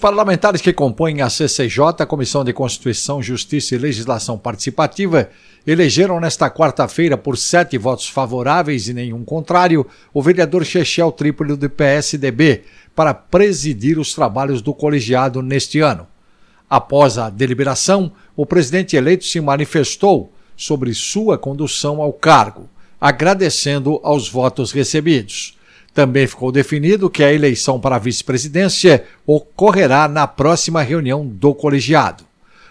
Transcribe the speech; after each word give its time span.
parlamentares 0.00 0.62
que 0.62 0.72
compõem 0.72 1.20
a 1.20 1.28
CCJ, 1.28 2.06
Comissão 2.08 2.42
de 2.42 2.52
Constituição, 2.52 3.22
Justiça 3.22 3.74
e 3.74 3.78
Legislação 3.78 4.38
Participativa, 4.38 5.28
elegeram 5.66 6.18
nesta 6.18 6.50
quarta-feira, 6.50 7.18
por 7.18 7.36
sete 7.36 7.76
votos 7.76 8.08
favoráveis 8.08 8.88
e 8.88 8.94
nenhum 8.94 9.22
contrário, 9.22 9.86
o 10.12 10.22
vereador 10.22 10.64
Chechel 10.64 11.12
Trípoli 11.12 11.54
do 11.54 11.68
PSDB 11.68 12.62
para 12.96 13.12
presidir 13.12 13.98
os 13.98 14.14
trabalhos 14.14 14.62
do 14.62 14.72
colegiado 14.72 15.42
neste 15.42 15.80
ano. 15.80 16.06
Após 16.68 17.18
a 17.18 17.28
deliberação, 17.28 18.12
o 18.34 18.46
presidente 18.46 18.96
eleito 18.96 19.26
se 19.26 19.40
manifestou 19.40 20.32
sobre 20.56 20.94
sua 20.94 21.36
condução 21.36 22.00
ao 22.00 22.12
cargo, 22.12 22.68
agradecendo 22.98 24.00
aos 24.02 24.28
votos 24.28 24.72
recebidos. 24.72 25.58
Também 26.00 26.26
ficou 26.26 26.50
definido 26.50 27.10
que 27.10 27.22
a 27.22 27.30
eleição 27.30 27.78
para 27.78 27.96
a 27.96 27.98
vice-presidência 27.98 29.04
ocorrerá 29.26 30.08
na 30.08 30.26
próxima 30.26 30.80
reunião 30.80 31.26
do 31.26 31.54
colegiado. 31.54 32.24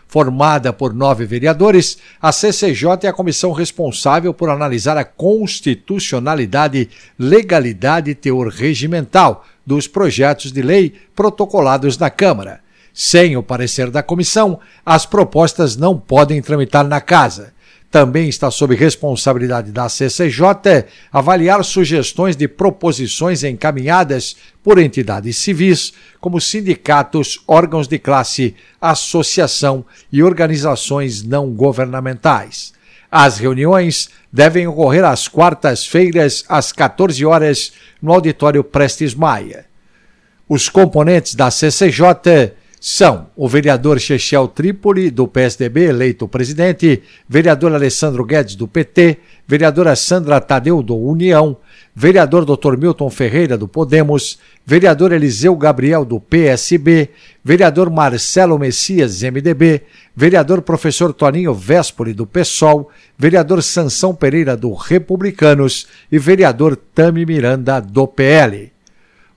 Formada 0.08 0.74
por 0.74 0.96
nove 0.96 1.28
vereadores, 1.28 2.00
a 2.20 2.32
CCJ 2.32 3.04
é 3.04 3.08
a 3.08 3.14
comissão 3.14 3.52
responsável 3.52 4.34
por 4.34 4.50
analisar 4.50 4.98
a 4.98 5.04
constitucionalidade, 5.04 6.90
legalidade 7.20 8.10
e 8.10 8.16
teor 8.16 8.48
regimental 8.48 9.46
dos 9.64 9.88
projetos 9.88 10.52
de 10.52 10.64
lei 10.64 10.96
protocolados 11.16 12.00
na 12.00 12.10
Câmara. 12.10 12.62
Sem 12.92 13.38
o 13.38 13.44
parecer 13.44 13.92
da 13.92 14.02
comissão, 14.02 14.60
as 14.84 15.06
propostas 15.06 15.76
não 15.76 16.00
podem 16.00 16.42
tramitar 16.42 16.88
na 16.88 17.00
Casa. 17.00 17.54
Também 17.92 18.30
está 18.30 18.52
sob 18.52 18.76
responsabilidade 18.76 19.72
da 19.72 19.90
CCJ 19.90 20.86
avaliar 21.12 21.64
sugestões 21.64 22.36
de 22.36 22.48
proposições 22.48 23.44
encaminhadas 23.44 24.36
por 24.64 24.78
entidades 24.78 25.38
civis, 25.38 25.92
como 26.22 26.40
sindicatos, 26.40 27.42
órgãos 27.48 27.88
de 27.88 27.98
classe, 27.98 28.56
associação 28.80 29.84
e 30.12 30.22
organizações 30.22 31.24
não 31.24 31.50
governamentais. 31.50 32.74
As 33.12 33.40
reuniões 33.40 34.10
devem 34.32 34.68
ocorrer 34.68 35.04
às 35.04 35.28
quartas-feiras, 35.28 36.46
às 36.48 36.72
14 36.72 37.26
horas, 37.26 37.72
no 38.00 38.14
auditório 38.14 38.64
Prestes 38.64 39.16
Maia. 39.16 39.66
Os 40.48 40.70
componentes 40.70 41.34
da 41.34 41.50
CCJ 41.50 42.54
são 42.80 43.28
o 43.36 43.46
vereador 43.46 44.00
Chechel 44.00 44.48
Trípoli, 44.48 45.12
do 45.12 45.28
PSDB, 45.28 45.90
eleito 45.90 46.30
presidente, 46.30 47.04
vereador 47.28 47.74
Alessandro 47.74 48.24
Guedes, 48.24 48.56
do 48.56 48.70
PT, 48.70 49.18
vereadora 49.46 49.98
Sandra 49.98 50.40
Tadeu, 50.40 50.82
do 50.82 50.96
União, 50.96 51.58
vereador 51.94 52.46
Dr. 52.46 52.78
Milton 52.78 53.10
Ferreira, 53.10 53.58
do 53.58 53.68
Podemos, 53.68 54.40
vereador 54.66 55.12
Eliseu 55.12 55.58
Gabriel, 55.58 56.06
do 56.06 56.22
PSB, 56.22 57.10
vereador 57.44 57.90
Marcelo 57.90 58.58
Messias, 58.58 59.24
MDB, 59.24 59.82
vereador 60.16 60.62
professor 60.62 61.12
Toninho 61.12 61.54
Véspoli, 61.54 62.14
do 62.14 62.26
PSOL, 62.26 62.90
vereador 63.18 63.62
Sansão 63.62 64.16
Pereira, 64.16 64.56
do 64.56 64.74
Republicanos 64.74 65.86
e 66.10 66.18
vereador 66.18 66.78
Tami 66.78 67.26
Miranda, 67.26 67.82
do 67.82 68.08
PL. 68.08 68.72